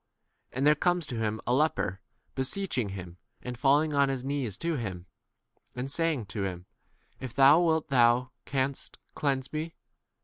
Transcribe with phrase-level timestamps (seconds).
[0.49, 2.01] 40 And there comes to him a leper,
[2.33, 5.05] beseeching him, and falling on his knees to him,
[5.75, 6.65] and saying to him,
[7.19, 9.75] If thou wilt thou canst cleanse 41 me.